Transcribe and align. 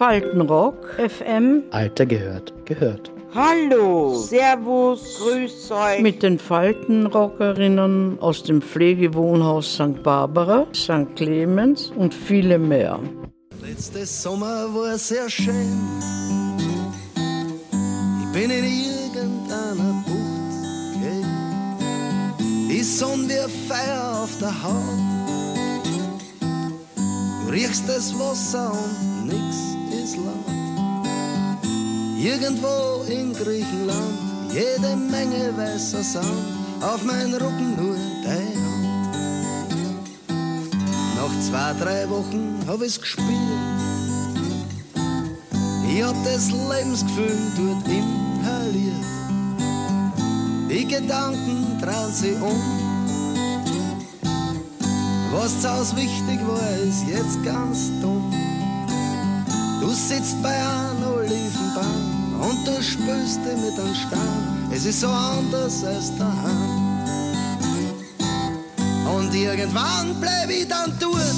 Faltenrock 0.00 0.94
FM. 0.96 1.64
Alter 1.72 2.06
gehört, 2.06 2.54
gehört. 2.64 3.12
Hallo, 3.34 4.14
Servus, 4.14 5.18
Grüß 5.18 5.70
euch. 5.72 6.00
Mit 6.00 6.22
den 6.22 6.38
Faltenrockerinnen 6.38 8.18
aus 8.18 8.42
dem 8.42 8.62
Pflegewohnhaus 8.62 9.74
St. 9.74 10.02
Barbara, 10.02 10.66
St. 10.74 11.14
Clemens 11.16 11.92
und 11.94 12.14
viele 12.14 12.58
mehr. 12.58 12.98
Letztes 13.60 14.22
Sommer 14.22 14.74
war 14.74 14.96
sehr 14.96 15.28
schön. 15.28 15.78
Ich 18.22 18.32
bin 18.32 18.50
in 18.50 18.64
irgendeiner 18.64 20.02
Bucht. 20.06 20.96
Okay. 20.96 21.24
Die 22.70 22.82
Sonne 22.82 23.28
wie 23.28 23.68
Feuer 23.68 24.22
auf 24.24 24.34
der 24.38 24.62
Haut. 24.62 25.10
Du 27.44 27.52
riechst 27.52 27.86
das 27.86 28.18
Wasser 28.18 28.72
und 28.72 29.26
nix 29.26 29.79
ist 30.10 30.16
laut. 30.16 30.44
Irgendwo 32.18 33.04
in 33.08 33.32
Griechenland, 33.32 34.18
jede 34.52 34.96
Menge 34.96 35.56
weißer 35.56 36.02
Sand, 36.02 36.26
auf 36.80 37.02
meinen 37.04 37.34
Rücken 37.34 37.76
nur 37.76 37.96
deine 38.24 38.60
Hand. 38.66 40.08
Nach 41.16 41.40
zwei, 41.46 41.72
drei 41.84 42.08
Wochen 42.10 42.58
hab 42.66 42.82
ich's 42.82 43.00
gespürt. 43.00 43.26
Ich 45.88 46.02
hab 46.02 46.16
das 46.24 46.50
Lebensgefühl 46.50 47.38
dort 47.56 47.86
inhaliert. 47.88 48.94
Die 50.70 50.86
Gedanken 50.86 51.78
drehen 51.80 52.12
sich 52.12 52.40
um. 52.40 52.60
Was 55.32 55.60
zaus 55.62 55.94
wichtig 55.96 56.40
war, 56.46 56.70
ist 56.86 57.04
jetzt 57.08 57.42
ganz 57.44 57.90
dumm. 58.00 58.39
Du 59.90 59.96
sitzt 59.96 60.40
bei 60.40 60.54
einem 60.54 61.02
Olivenbaum 61.02 62.40
und 62.40 62.64
du 62.64 62.80
spürst 62.80 63.40
dich 63.44 63.56
mit 63.56 63.76
einem 63.76 63.92
Stein. 63.92 64.70
Es 64.72 64.86
ist 64.86 65.00
so 65.00 65.08
anders 65.08 65.82
als 65.82 66.16
daheim. 66.16 67.02
Und 69.16 69.34
irgendwann 69.34 70.14
bleib 70.20 70.48
ich 70.48 70.68
dann 70.68 70.96
dort. 71.00 71.34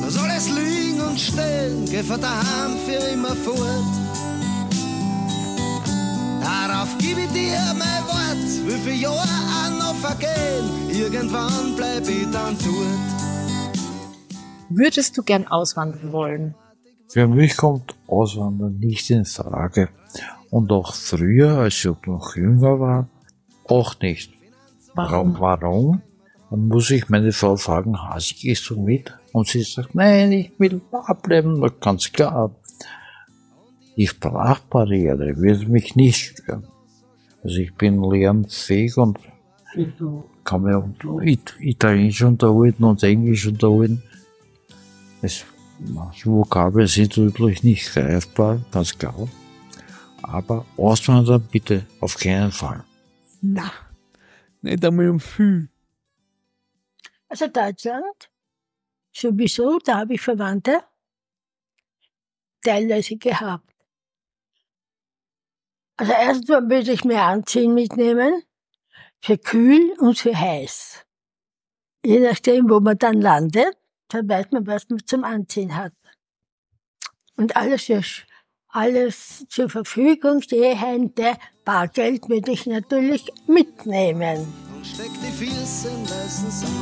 Da 0.00 0.10
soll 0.10 0.30
es 0.34 0.48
liegen 0.48 1.02
und 1.02 1.20
stehen, 1.20 1.84
geh 1.84 2.02
von 2.02 2.18
daheim 2.18 2.78
für 2.86 3.12
immer 3.12 3.36
fort. 3.36 3.84
Darauf 6.40 6.88
gib 6.96 7.18
ich 7.18 7.30
dir 7.32 7.60
mein 7.78 8.02
Wort, 8.06 8.68
wie 8.68 8.80
viele 8.84 9.02
Jahre 9.02 9.18
auch 9.18 9.78
noch 9.78 9.96
vergehen. 9.96 10.88
Irgendwann 10.88 11.76
bleib 11.76 12.08
ich 12.08 12.24
dann 12.32 12.56
dort. 12.56 13.76
Würdest 14.70 15.18
du 15.18 15.22
gern 15.22 15.46
auswandern 15.46 16.10
wollen? 16.12 16.54
Für 17.08 17.28
mich 17.28 17.56
kommt 17.56 17.94
Auswandern 18.06 18.78
nicht 18.78 19.10
in 19.10 19.24
Frage. 19.24 19.88
Und 20.50 20.72
auch 20.72 20.94
früher, 20.94 21.58
als 21.58 21.84
ich 21.84 22.06
noch 22.06 22.36
jünger 22.36 22.80
war, 22.80 23.08
auch 23.64 23.98
nicht. 24.00 24.32
Warum? 24.94 25.36
Warum? 25.38 26.02
Dann 26.50 26.68
muss 26.68 26.90
ich 26.90 27.08
meine 27.08 27.32
Frau 27.32 27.56
fragen, 27.56 27.98
Hasi, 27.98 28.34
gehst 28.34 28.70
du 28.70 28.80
mit? 28.80 29.12
Und 29.32 29.48
sie 29.48 29.62
sagt, 29.62 29.94
nein, 29.94 30.32
ich 30.32 30.52
will 30.58 30.80
da 30.90 31.12
bleiben, 31.12 31.60
ganz 31.80 32.10
klar. 32.12 32.54
Die 33.96 34.06
Sprachbarriere 34.06 35.36
wird 35.40 35.68
mich 35.68 35.96
nicht 35.96 36.38
stören. 36.38 36.66
Also 37.42 37.58
ich 37.58 37.74
bin 37.74 38.02
lernfähig 38.02 38.96
und 38.96 39.18
kann 40.44 40.62
mir 40.62 40.94
It 41.22 41.54
Italienisch 41.60 42.22
unterhalten 42.22 42.84
und 42.84 43.02
Englisch 43.02 43.46
unterhalten. 43.46 44.02
Es, 45.22 45.44
manche 45.78 46.30
Vokabeln 46.30 46.86
sind 46.86 47.16
natürlich 47.16 47.62
nicht 47.62 47.92
greifbar, 47.92 48.60
ganz 48.70 48.96
klar. 48.96 49.28
Aber 50.22 50.64
Auswandern 50.76 51.46
bitte 51.50 51.86
auf 52.00 52.16
keinen 52.16 52.52
Fall. 52.52 52.84
Na, 53.40 53.70
nicht 54.62 54.84
einmal 54.84 55.10
um 55.10 55.20
viel. 55.20 55.68
Also 57.28 57.46
Deutschland, 57.48 58.30
sowieso, 59.12 59.78
da 59.78 59.98
habe 59.98 60.14
ich 60.14 60.20
Verwandte, 60.20 60.82
teilweise 62.62 63.16
gehabt. 63.16 63.72
Also 65.96 66.12
erstmal 66.12 66.68
würde 66.68 66.92
ich 66.92 67.04
mir 67.04 67.22
Anziehen 67.22 67.74
mitnehmen, 67.74 68.42
für 69.20 69.38
kühl 69.38 69.94
und 69.98 70.18
für 70.18 70.38
heiß. 70.38 71.04
Je 72.04 72.20
nachdem, 72.20 72.68
wo 72.68 72.80
man 72.80 72.98
dann 72.98 73.20
landet, 73.20 73.76
dann 74.08 74.28
weiß 74.28 74.46
man, 74.52 74.66
was 74.66 74.88
man 74.88 75.04
zum 75.06 75.24
Anziehen 75.24 75.76
hat. 75.76 75.92
Und 77.36 77.56
alles, 77.56 77.90
alles 78.68 79.46
zur 79.48 79.68
Verfügung 79.68 80.40
stehende 80.42 81.36
Bargeld 81.64 82.28
würde 82.28 82.52
ich 82.52 82.66
natürlich 82.66 83.30
mitnehmen. 83.46 84.46
und 84.74 84.86
steck 84.86 85.10
die 85.22 85.32
Füße 85.32 85.88
in 85.88 86.02
weißen 86.04 86.50
Sand. 86.50 86.72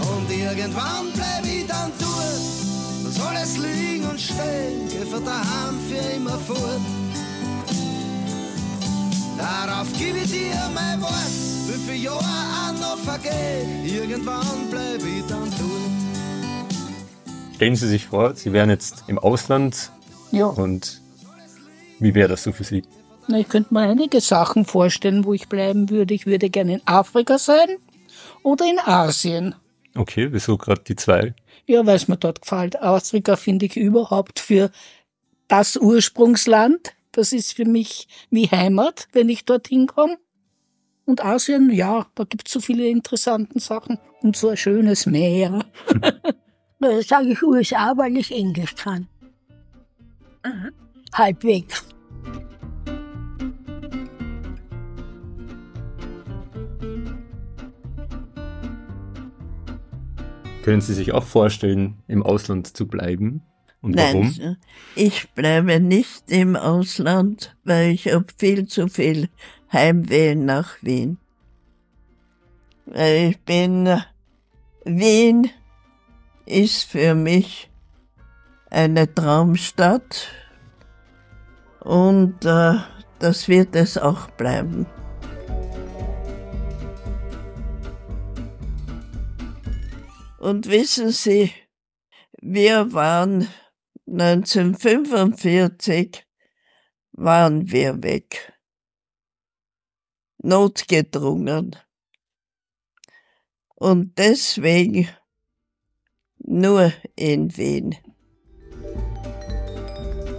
Und 0.00 0.30
irgendwann 0.30 1.12
bleib 1.14 1.44
ich 1.44 1.66
dann 1.66 1.90
dort, 1.98 3.04
da 3.04 3.10
soll 3.10 3.34
es 3.42 3.56
liegen 3.58 4.04
und 4.08 4.20
stehen, 4.20 4.88
geh 4.88 5.04
von 5.06 5.24
daheim 5.24 5.78
für 5.88 6.16
immer 6.16 6.38
fort. 6.38 6.80
Darauf 9.38 9.88
gib 9.98 10.16
ich 10.16 10.30
dir 10.30 10.70
mein 10.74 11.00
Wort, 11.02 11.53
wie 11.68 11.92
viele 11.92 12.04
Jahre 12.04 12.18
auch 12.18 12.72
noch 12.80 12.98
vergehen, 12.98 13.84
irgendwann 13.84 14.70
bleib 14.70 15.00
ich 15.02 15.24
dann 15.28 15.50
dort. 15.50 17.54
Stellen 17.56 17.76
Sie 17.76 17.88
sich 17.88 18.06
vor, 18.06 18.34
Sie 18.34 18.52
wären 18.52 18.70
jetzt 18.70 19.04
im 19.06 19.18
Ausland 19.18 19.90
Ja, 20.32 20.46
und 20.46 21.00
wie 22.00 22.14
wäre 22.14 22.28
das 22.28 22.42
so 22.42 22.52
für 22.52 22.64
Sie? 22.64 22.82
na, 23.26 23.38
ich 23.38 23.48
könnte 23.48 23.72
mir 23.72 23.80
einige 23.80 24.20
Sachen 24.20 24.66
vorstellen, 24.66 25.24
wo 25.24 25.32
ich 25.32 25.48
bleiben 25.48 25.88
würde. 25.88 26.12
Ich 26.12 26.26
würde 26.26 26.50
gerne 26.50 26.74
in 26.74 26.82
Afrika 26.86 27.38
sein 27.38 27.68
oder 28.42 28.66
in 28.68 28.78
Asien. 28.78 29.54
Okay, 29.94 30.28
wieso 30.30 30.58
gerade 30.58 30.82
die 30.82 30.96
zwei? 30.96 31.34
Ja, 31.66 31.86
weil 31.86 31.96
es 31.96 32.08
mir 32.08 32.18
dort 32.18 32.42
gefällt. 32.42 32.82
Afrika 32.82 33.36
finde 33.36 33.64
ich 33.66 33.76
überhaupt 33.78 34.40
für 34.40 34.70
das 35.48 35.76
Ursprungsland. 35.76 36.92
Das 37.12 37.32
ist 37.32 37.54
für 37.54 37.64
mich 37.64 38.08
wie 38.30 38.50
Heimat, 38.50 39.08
wenn 39.12 39.30
ich 39.30 39.46
dorthin 39.46 39.86
komme. 39.86 40.18
Und 41.06 41.24
Asien, 41.24 41.70
ja, 41.70 42.06
da 42.14 42.24
gibt's 42.24 42.52
so 42.52 42.60
viele 42.60 42.88
interessante 42.88 43.60
Sachen 43.60 43.98
und 44.22 44.36
so 44.36 44.48
ein 44.48 44.56
schönes 44.56 45.06
Meer. 45.06 45.64
Da 46.80 47.00
sage 47.00 47.32
ich 47.32 47.42
USA, 47.42 47.96
weil 47.96 48.14
ich 48.18 48.30
Englisch 48.30 48.74
kann. 48.74 49.08
Halbwegs. 51.14 51.82
Können 60.62 60.82
Sie 60.82 60.92
sich 60.92 61.12
auch 61.12 61.24
vorstellen, 61.24 62.02
im 62.06 62.22
Ausland 62.22 62.76
zu 62.76 62.86
bleiben? 62.86 63.42
Und 63.80 63.96
warum? 63.96 64.34
Nein, 64.38 64.56
ich 64.94 65.30
bleibe 65.30 65.80
nicht 65.80 66.30
im 66.30 66.56
Ausland, 66.56 67.56
weil 67.64 67.92
ich 67.92 68.12
habe 68.12 68.26
viel 68.36 68.66
zu 68.66 68.88
viel 68.88 69.28
Heimweh 69.74 70.34
nach 70.34 70.82
Wien. 70.82 71.18
Weil 72.86 73.30
ich 73.30 73.40
bin, 73.40 74.02
Wien 74.84 75.50
ist 76.46 76.84
für 76.84 77.14
mich 77.14 77.70
eine 78.70 79.12
Traumstadt 79.12 80.28
und 81.80 82.42
äh, 82.44 82.74
das 83.18 83.48
wird 83.48 83.74
es 83.76 83.98
auch 83.98 84.30
bleiben. 84.30 84.86
Und 90.38 90.68
wissen 90.68 91.10
Sie, 91.10 91.52
wir 92.40 92.92
waren 92.92 93.48
1945 94.06 96.24
waren 97.12 97.72
wir 97.72 98.02
weg. 98.02 98.53
Notgedrungen. 100.44 101.76
Und 103.74 104.18
deswegen 104.18 105.08
nur 106.38 106.92
in 107.16 107.56
Wien. 107.56 107.96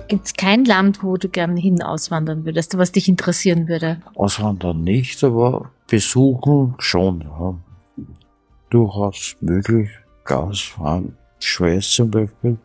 Gibt's 0.07 0.33
kein 0.35 0.63
Land, 0.63 1.01
wo 1.01 1.17
du 1.17 1.27
gern 1.27 1.57
hin 1.57 1.81
auswandern 1.81 2.45
würdest, 2.45 2.77
was 2.77 2.91
dich 2.91 3.09
interessieren 3.09 3.67
würde? 3.67 4.01
Auswandern 4.13 4.83
nicht, 4.83 5.23
aber 5.23 5.71
besuchen 5.87 6.75
schon. 6.77 7.21
Ja. 7.21 7.57
Durchaus 8.69 9.35
möglich. 9.41 9.89
Gas 10.23 10.61
fahren, 10.61 11.17
Schweiz 11.39 11.89
zum 11.89 12.11
Beispiel. 12.11 12.57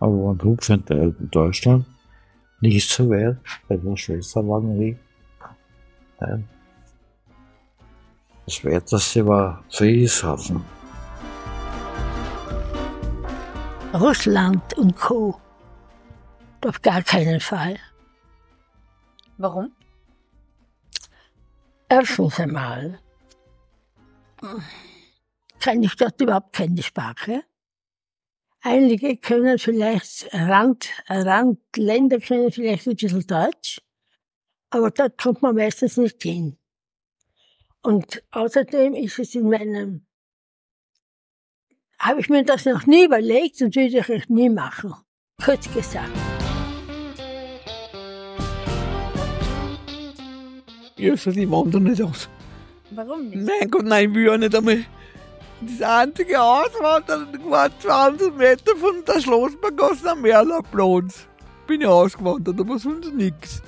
Aber 0.00 0.32
ein 0.32 0.42
Hupfenteil 0.42 1.14
in 1.18 1.30
Deutschland. 1.30 1.86
Nicht 2.60 2.90
so 2.90 3.08
weit, 3.08 3.38
bei 3.68 3.76
der 3.76 3.96
Schwester 3.96 4.46
waren 4.46 4.76
nie. 4.78 4.96
Nein. 6.20 6.48
Das 8.46 8.64
weiteste 8.64 9.26
war 9.26 9.64
Friedrichshafen. 9.70 10.64
Russland 13.94 14.76
und 14.76 14.96
Co. 14.96 15.40
Auf 16.66 16.82
gar 16.82 17.02
keinen 17.02 17.40
Fall. 17.40 17.78
Warum? 19.38 19.72
Erstens 21.88 22.40
einmal 22.40 22.98
kann 25.60 25.82
ich 25.82 25.94
dort 25.96 26.20
überhaupt 26.20 26.52
keine 26.52 26.82
Sprache. 26.82 27.44
Einige 28.60 29.16
können 29.16 29.58
vielleicht, 29.58 30.28
Rand, 30.32 30.88
Randländer 31.08 32.18
können 32.18 32.50
vielleicht 32.50 32.86
ein 32.86 32.96
bisschen 32.96 33.26
Deutsch, 33.26 33.80
aber 34.70 34.90
dort 34.90 35.20
kommt 35.20 35.42
man 35.42 35.54
meistens 35.54 35.96
nicht 35.96 36.22
hin. 36.22 36.58
Und 37.84 38.22
außerdem 38.30 38.94
ist 38.94 39.18
es 39.18 39.34
in 39.34 39.50
meinem, 39.50 40.06
habe 41.98 42.20
ich 42.20 42.30
mir 42.30 42.42
das 42.42 42.64
noch 42.64 42.86
nie 42.86 43.04
überlegt 43.04 43.60
und 43.60 43.76
würde 43.76 43.98
ich 43.98 44.08
es 44.08 44.28
nie 44.30 44.48
machen. 44.48 44.94
Kurz 45.44 45.70
gesagt. 45.74 46.08
Jesus, 50.96 51.36
ich 51.36 51.50
wandere 51.50 51.82
nicht 51.82 52.00
aus. 52.00 52.30
Warum 52.90 53.28
nicht? 53.28 53.46
Mein 53.46 53.70
Gott, 53.70 53.84
nein, 53.84 54.08
ich 54.08 54.14
will 54.14 54.26
ja 54.28 54.38
nicht 54.38 54.54
einmal. 54.54 54.86
Das 55.60 55.82
einzige 55.82 56.40
Auswandern 56.40 57.38
war 57.50 57.68
20 57.80 58.34
Meter 58.34 58.76
von 58.76 59.04
der 59.06 59.20
Schlossbergasse 59.20 60.10
am 60.10 60.22
Merlerplatz. 60.22 61.28
Bin 61.66 61.82
ja 61.82 61.88
ausgewandert, 61.88 62.58
aber 62.58 62.78
sonst 62.78 63.12
nix. 63.12 63.62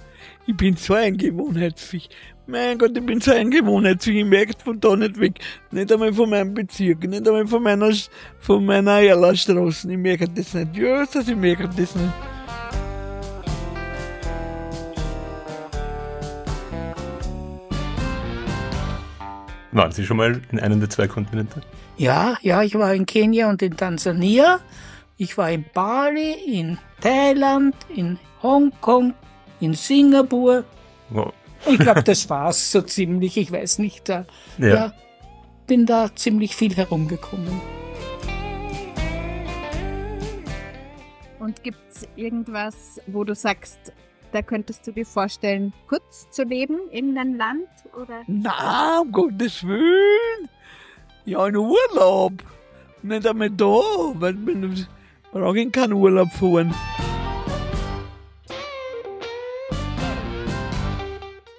Ich 0.47 0.57
bin 0.57 0.75
so 0.75 0.95
ein 0.95 1.19
Gewohnheitsfisch. 1.19 2.09
Mein 2.49 2.79
Gott, 2.79 2.97
ich 2.97 3.05
bin 3.05 3.21
so 3.21 3.33
ein 3.33 3.51
Gewohnheitsfisch. 3.51 4.15
Ich 4.15 4.25
merke 4.25 4.53
von 4.63 4.79
da 4.79 4.95
nicht 4.95 5.19
weg. 5.19 5.41
Nicht 5.73 5.91
einmal 5.91 6.13
von 6.13 6.31
meinem 6.31 6.55
Bezirk, 6.55 7.03
nicht 7.03 7.27
einmal 7.27 7.45
von 7.45 7.61
meiner, 7.61 7.93
von 8.39 8.65
meiner 8.65 9.01
Erlerstraße. 9.01 9.91
Ich 9.91 9.99
merke 9.99 10.29
das 10.29 10.55
nicht. 10.55 10.77
Jesus, 10.77 11.27
ich 11.27 11.35
merke 11.35 11.65
das 11.65 11.97
nicht. 11.97 12.13
Waren 19.73 19.91
Sie 19.91 20.07
schon 20.07 20.17
mal 20.17 20.41
in 20.53 20.61
einem 20.61 20.79
der 20.79 20.89
zwei 20.89 21.09
Kontinente? 21.09 21.61
Ja, 21.97 22.39
ja, 22.43 22.63
ich 22.63 22.77
war 22.77 22.95
in 22.95 23.07
Kenia 23.07 23.51
und 23.51 23.61
in 23.61 23.77
Tansania. 23.77 24.61
Ich 25.17 25.37
war 25.37 25.51
in 25.51 25.65
Bali, 25.75 26.35
in 26.47 26.79
Thailand, 27.01 27.75
in 27.93 28.21
Hongkong, 28.41 29.15
in 29.59 29.75
Singapur. 29.75 30.65
Wow. 31.11 31.33
Ich 31.65 31.79
glaube, 31.79 32.03
das 32.03 32.29
war's 32.29 32.71
so 32.71 32.83
ziemlich. 32.83 33.37
Ich 33.37 33.51
weiß 33.51 33.79
nicht. 33.79 34.09
Da, 34.09 34.27
Ja. 34.59 34.69
ja, 34.69 34.93
bin 35.67 35.87
da 35.87 36.15
ziemlich 36.15 36.55
viel 36.55 36.75
herumgekommen. 36.77 37.61
Und 41.39 41.63
gibt 41.63 41.79
es 41.91 42.09
irgendwas, 42.17 43.01
wo 43.07 43.25
du 43.25 43.35
sagst, 43.35 43.79
da 44.33 44.43
könntest 44.43 44.87
du 44.87 44.93
dir 44.93 45.07
vorstellen, 45.07 45.73
kurz 45.89 46.29
zu 46.31 46.43
leben, 46.45 46.79
irgendein 46.91 47.37
Land? 47.37 47.69
Oder? 47.95 48.23
Na, 48.27 49.01
um 49.01 49.13
Gottes 49.13 49.65
Willen. 49.67 50.49
Ja, 51.25 51.47
in 51.47 51.57
Urlaub. 51.57 52.33
Nicht 53.03 53.27
einmal 53.27 53.51
da, 53.51 53.65
weil 54.15 54.35
wir 54.47 54.87
brauchen 55.33 55.71
keinen 55.73 55.93
Urlaub 55.93 56.31
fahren. 56.33 56.75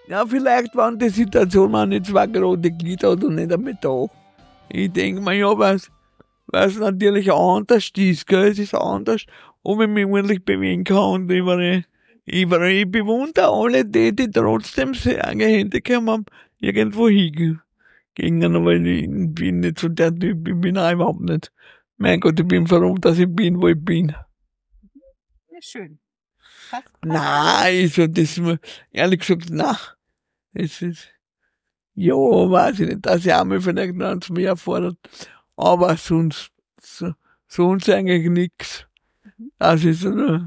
Ja, 0.08 0.26
vielleicht 0.26 0.74
waren 0.74 0.98
die 0.98 1.10
Situation 1.10 1.72
mal 1.72 1.86
nicht 1.86 2.06
zwei 2.06 2.28
gerade 2.28 2.72
Glieder 2.72 3.12
oder 3.12 3.30
nicht 3.30 3.52
einmal 3.52 3.78
da. 3.82 4.06
Ich 4.70 4.90
denke 4.94 5.20
mir, 5.20 5.34
ja, 5.34 5.58
was, 5.58 5.92
was 6.48 6.78
natürlich 6.78 7.30
anders 7.32 7.92
ist, 7.94 8.26
gell, 8.26 8.48
es 8.48 8.58
ist 8.60 8.74
anders, 8.74 9.26
ob 9.64 9.82
ich 9.82 9.90
mich 9.90 10.06
ordentlich 10.06 10.46
bewegen 10.46 10.86
kann 10.86 10.98
und 10.98 11.30
überall, 11.30 11.84
überall, 12.26 12.72
ich 12.72 12.90
bewundere 12.90 13.50
alle 13.50 13.84
die, 13.84 14.16
die 14.16 14.32
trotzdem 14.32 14.94
sehr 14.94 15.24
Handicap 15.24 16.08
haben, 16.08 16.26
irgendwo 16.60 17.10
hingehen. 17.10 17.62
aber 18.18 18.76
ich 18.76 19.10
bin 19.10 19.60
nicht 19.60 19.80
so 19.80 19.90
der 19.90 20.16
Typ, 20.16 20.48
ich 20.48 20.56
bin 20.56 20.78
auch 20.78 20.92
überhaupt 20.92 21.20
nicht. 21.20 21.52
Mein 21.98 22.22
Gott, 22.22 22.40
ich 22.40 22.48
bin 22.48 22.66
froh, 22.66 22.96
dass 22.96 23.20
ich 23.20 23.28
bin, 23.28 23.62
wo 23.62 23.68
ich 23.68 23.84
bin. 23.84 24.16
Ja, 25.50 25.60
schön. 25.62 26.00
Nein, 27.04 27.82
also 27.84 28.08
das, 28.08 28.42
ehrlich 28.92 29.20
gesagt, 29.20 29.50
nein. 29.50 29.76
Es 30.60 30.82
ist, 30.82 31.10
ja, 31.94 32.16
weiß 32.16 32.80
ich 32.80 32.88
nicht, 32.88 33.06
dass 33.06 33.24
ich 33.24 33.32
einmal 33.32 33.60
noch 33.60 34.06
ans 34.08 34.30
Meer 34.30 34.58
fordert. 34.58 34.98
Aber 35.56 35.96
sonst, 35.98 36.52
so, 36.82 37.14
sonst 37.48 37.88
eigentlich 37.92 38.28
nix. 38.28 38.88
Das 39.60 39.84
ist, 39.84 40.04
äh, 40.04 40.40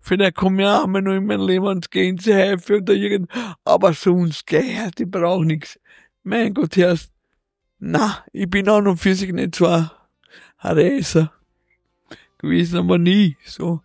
vielleicht 0.00 0.34
komme 0.34 0.62
ich 0.62 0.68
auch 0.68 0.88
mal 0.88 1.02
noch 1.02 1.14
in 1.14 1.26
mein 1.26 1.38
Leben 1.38 1.68
ans 1.68 1.88
Gänsehefe 1.88 2.78
oder 2.78 2.94
irgend, 2.94 3.30
aber 3.64 3.92
sonst, 3.92 4.44
gell, 4.48 4.90
ich 4.98 5.08
brauch 5.08 5.44
nix. 5.44 5.78
Mein 6.24 6.52
Gott, 6.52 6.76
Herrst, 6.76 7.12
na, 7.78 8.24
ich 8.32 8.50
bin 8.50 8.68
auch 8.68 8.80
noch 8.80 8.98
für 8.98 9.14
sich 9.14 9.32
nicht 9.32 9.54
so 9.54 9.66
ein 9.66 9.88
Reiser 10.58 11.32
gewesen, 12.38 12.78
aber 12.80 12.98
nie, 12.98 13.36
so. 13.44 13.82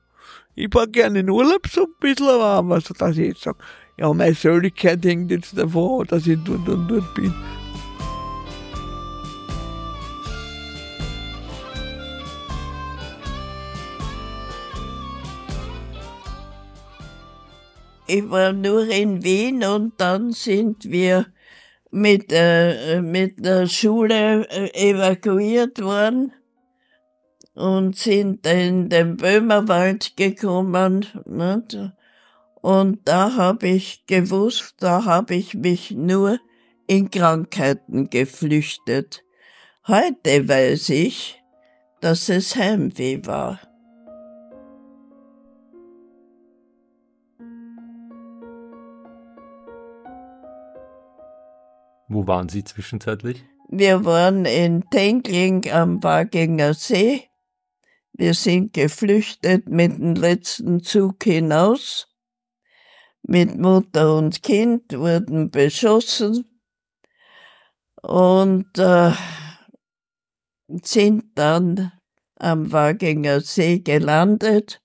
Ich 0.55 0.73
war 0.73 0.87
gerne 0.87 1.19
in 1.19 1.29
Urlaub 1.29 1.67
so 1.67 1.83
ein 1.83 1.93
bisschen, 1.99 2.27
aber 2.27 2.81
so, 2.81 2.95
dass 2.95 3.17
ich 3.17 3.27
jetzt 3.27 3.43
sage, 3.43 3.59
ja, 3.99 4.13
meine 4.13 4.33
Seligkeit 4.33 5.03
hängt 5.03 5.29
jetzt 5.29 5.57
davon, 5.57 6.07
dass 6.07 6.25
ich 6.25 6.39
dort 6.45 6.69
und 6.69 6.87
dort 6.87 7.13
bin. 7.15 7.33
Ich 18.07 18.27
war 18.29 18.53
nur 18.53 18.87
in 18.87 19.21
Wien 19.21 19.63
und 19.65 19.93
dann 19.97 20.31
sind 20.31 20.89
wir 20.89 21.27
mit, 21.91 22.31
äh, 22.31 23.01
mit 23.01 23.45
der 23.45 23.67
Schule 23.67 24.47
äh, 24.49 24.91
evakuiert 24.91 25.83
worden 25.83 26.31
und 27.53 27.97
sind 27.97 28.47
in 28.47 28.87
den 28.87 29.17
Böhmerwald 29.17 30.15
gekommen. 30.15 31.05
Nicht? 31.25 31.77
Und 32.61 33.07
da 33.07 33.35
habe 33.35 33.67
ich 33.67 34.05
gewusst, 34.05 34.75
da 34.79 35.05
habe 35.05 35.35
ich 35.35 35.53
mich 35.53 35.91
nur 35.91 36.39
in 36.87 37.09
Krankheiten 37.09 38.09
geflüchtet. 38.09 39.23
Heute 39.87 40.47
weiß 40.47 40.89
ich, 40.89 41.41
dass 42.01 42.29
es 42.29 42.55
Heimweh 42.55 43.25
war. 43.25 43.59
Wo 52.09 52.25
waren 52.25 52.49
Sie 52.49 52.63
zwischenzeitlich? 52.63 53.45
Wir 53.69 54.03
waren 54.03 54.45
in 54.45 54.83
Tenkling 54.89 55.71
am 55.71 56.01
Waginger 56.03 56.73
See. 56.73 57.29
Wir 58.13 58.33
sind 58.33 58.73
geflüchtet 58.73 59.69
mit 59.69 59.99
dem 59.99 60.15
letzten 60.15 60.81
Zug 60.81 61.23
hinaus. 61.23 62.08
Mit 63.29 63.57
Mutter 63.57 64.15
und 64.17 64.41
Kind 64.41 64.91
wurden 64.91 65.51
beschossen 65.51 66.45
und 68.01 68.77
äh, 68.77 69.11
sind 70.83 71.25
dann 71.35 71.91
am 72.35 72.71
Waginger 72.71 73.41
See 73.41 73.79
gelandet, 73.79 74.81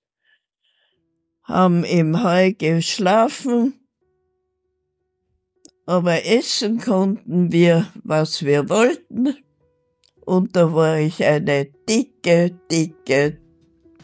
haben 1.45 1.85
im 1.85 2.23
Heu 2.23 2.53
geschlafen 2.53 3.85
aber 5.87 6.25
essen 6.25 6.81
konnten 6.81 7.53
wir, 7.53 7.87
was 8.03 8.45
wir 8.45 8.69
wollten. 8.69 9.37
Und 10.25 10.57
da 10.57 10.73
war 10.73 10.99
ich 10.99 11.23
eine 11.23 11.67
dicke, 11.67 12.59
dicke 12.71 13.39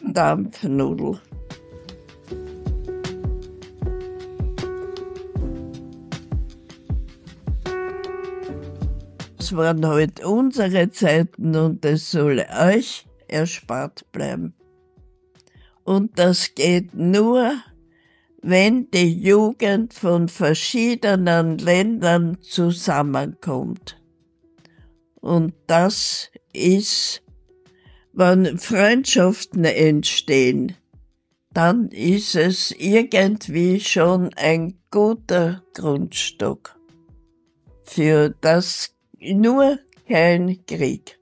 Dampfnudel. 0.03 1.19
Es 9.51 9.57
waren 9.57 9.85
halt 9.85 10.23
unsere 10.23 10.91
Zeiten 10.91 11.53
und 11.57 11.83
es 11.83 12.09
soll 12.09 12.45
euch 12.57 13.05
erspart 13.27 14.09
bleiben. 14.13 14.53
Und 15.83 16.17
das 16.17 16.55
geht 16.55 16.93
nur, 16.93 17.55
wenn 18.41 18.89
die 18.91 19.11
Jugend 19.11 19.93
von 19.93 20.29
verschiedenen 20.29 21.57
Ländern 21.57 22.37
zusammenkommt. 22.39 24.01
Und 25.19 25.53
das 25.67 26.31
ist, 26.53 27.21
wenn 28.13 28.57
Freundschaften 28.57 29.65
entstehen, 29.65 30.77
dann 31.51 31.89
ist 31.89 32.35
es 32.35 32.71
irgendwie 32.71 33.81
schon 33.81 34.33
ein 34.35 34.79
guter 34.91 35.61
Grundstock 35.73 36.79
für 37.83 38.33
das 38.39 38.95
nur 39.21 39.77
kein 40.07 40.65
Krieg. 40.65 41.17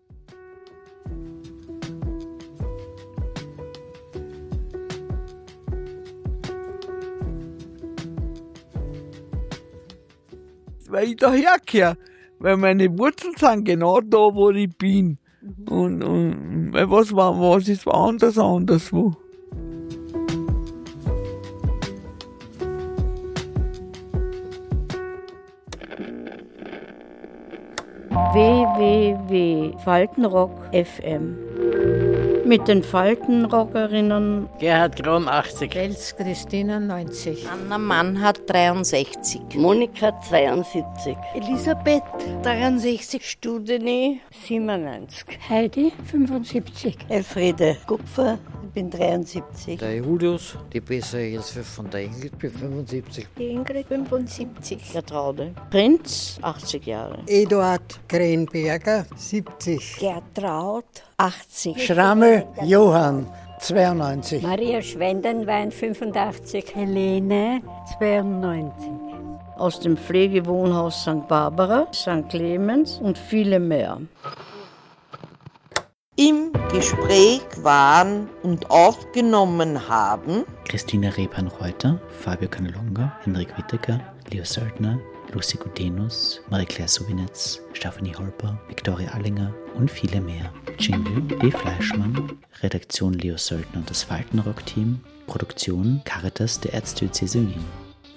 Weil 10.88 11.10
ich 11.10 11.18
daherkehre, 11.18 11.98
weil 12.40 12.58
meine 12.58 12.98
Wurzeln 12.98 13.34
sind 13.38 13.66
genau 13.66 14.02
da, 14.02 14.18
wo 14.18 14.50
ich 14.50 14.76
bin. 14.76 15.20
Mhm. 15.42 15.68
Und, 15.68 16.04
und 16.04 16.74
was 16.74 17.14
war, 17.14 17.40
was 17.40 17.68
ist 17.68 17.88
anders 17.88 18.38
anderswo? 18.38 19.16
www.faltenrock 28.34 30.52
FM. 30.72 31.36
Mit 32.46 32.68
den 32.68 32.84
Faltenrockerinnen 32.84 34.48
Gerhard 34.60 35.02
Krom 35.02 35.28
80. 35.28 35.76
Els 35.76 36.16
Christina 36.16 36.80
90. 36.80 37.48
Anna 37.52 37.80
Mannhardt 37.80 38.42
63. 38.48 39.56
Monika 39.56 40.12
72. 40.22 41.18
Elisabeth 41.34 42.04
63. 42.44 43.20
Studeni 43.24 44.22
97. 44.46 45.40
Heidi 45.50 45.92
75. 46.12 46.98
Elfriede 47.10 47.78
Kupfer 47.88 48.38
bin 48.80 48.90
73. 48.90 49.78
Der 49.78 49.98
Julius, 49.98 50.58
die 50.72 50.80
bessere 50.80 51.24
Hilfe 51.24 51.64
von 51.64 51.90
der 51.90 52.04
Ingrid, 52.04 52.40
bin 52.40 52.50
75. 52.50 53.28
Die 53.38 53.48
Ingrid 53.48 53.88
75. 53.88 54.94
Gertraude. 54.94 55.54
Prinz, 55.70 56.40
80 56.42 56.86
Jahre. 56.86 57.20
Eduard 57.28 58.00
Krenberger, 58.08 59.06
70. 59.18 59.98
Gertraud, 60.00 60.86
80. 61.18 61.86
Schrammel 61.86 62.46
Johann, 62.64 63.28
92. 63.60 64.44
Maria 64.44 64.82
Schwendenwein, 64.82 65.72
85. 65.72 66.74
Helene, 66.74 67.62
92. 67.98 68.90
Aus 69.58 69.82
dem 69.82 69.98
Pflegewohnhaus 69.98 71.02
St. 71.02 71.28
Barbara, 71.28 71.88
St. 71.92 72.30
Clemens 72.30 72.98
und 73.00 73.18
viele 73.18 73.60
mehr. 73.60 74.00
Im 76.20 76.52
Gespräch 76.70 77.40
waren 77.62 78.28
und 78.44 78.70
aufgenommen 78.70 79.88
haben 79.88 80.44
Christina 80.68 81.08
Repan-Reuter, 81.08 81.98
Fabio 82.10 82.50
Canelonga, 82.50 83.18
Henrik 83.24 83.58
Wittecker, 83.58 84.02
Leo 84.30 84.44
Söldner, 84.44 85.00
Lucy 85.32 85.58
Gudenus, 85.58 86.42
Marie-Claire 86.50 86.90
Subinetz, 86.90 87.62
Stephanie 87.72 88.14
Holper, 88.14 88.60
Viktoria 88.68 89.12
Allinger 89.12 89.54
und 89.76 89.90
viele 89.90 90.20
mehr. 90.20 90.52
Jingle 90.78 91.22
D. 91.22 91.52
Fleischmann, 91.52 92.34
Redaktion 92.62 93.14
Leo 93.14 93.38
Söldner 93.38 93.80
und 93.80 93.90
das 93.90 94.04
Faltenrock-Team, 94.04 95.00
Produktion 95.26 96.02
Caritas 96.04 96.60
der 96.60 96.74
Erzdiözese 96.74 97.40
Wien. 97.40 97.64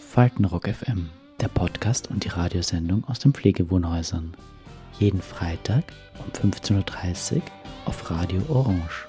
Faltenrock 0.01 0.67
FM, 0.67 1.09
der 1.41 1.47
Podcast 1.47 2.11
und 2.11 2.25
die 2.25 2.31
Radiosendung 2.31 3.05
aus 3.05 3.21
den 3.21 3.33
Pflegewohnhäusern. 3.33 4.37
Jeden 4.99 5.23
Freitag 5.23 5.85
um 6.19 6.51
15.30 6.53 7.37
Uhr 7.37 7.43
auf 7.87 8.11
Radio 8.11 8.43
Orange 8.49 9.09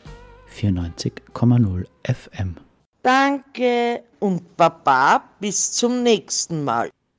94,0 0.58 1.86
FM. 2.04 2.56
Danke 3.02 4.04
und 4.20 4.56
Baba 4.56 5.24
bis 5.40 5.72
zum 5.72 6.04
nächsten 6.04 6.64
Mal. 6.64 6.90